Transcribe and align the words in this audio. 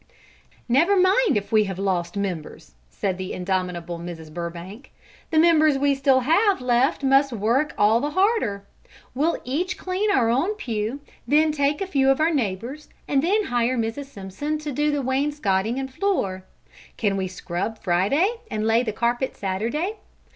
"Never 0.67 0.95
mind 0.99 1.37
if 1.37 1.51
we 1.51 1.65
have 1.65 1.77
lost 1.77 2.17
members!" 2.17 2.73
said 2.89 3.19
the 3.19 3.33
indomitable 3.33 3.99
Mrs. 3.99 4.33
Burbank. 4.33 4.91
"The 5.29 5.37
members 5.37 5.77
we 5.77 5.93
still 5.93 6.21
have 6.21 6.59
left 6.59 7.03
must 7.03 7.31
work 7.31 7.75
all 7.77 7.99
the 8.01 8.09
harder. 8.09 8.65
We'll 9.13 9.37
each 9.43 9.77
clean 9.77 10.09
our 10.09 10.27
own 10.27 10.55
pew, 10.55 11.01
then 11.27 11.51
take 11.51 11.81
a 11.81 11.85
few 11.85 12.09
of 12.09 12.19
our 12.19 12.31
neighbours', 12.33 12.89
and 13.07 13.21
then 13.21 13.43
hire 13.45 13.77
Mrs. 13.77 14.05
Simpson 14.05 14.57
to 14.57 14.71
do 14.71 14.89
the 14.91 15.03
wainscoting 15.03 15.77
and 15.77 15.93
floor. 15.93 16.45
Can 16.97 17.15
we 17.15 17.27
scrub 17.27 17.77
Friday 17.77 18.37
and 18.49 18.65
lay 18.65 18.81
the 18.81 18.91
carpet 18.91 19.37
Saturday? 19.37 19.97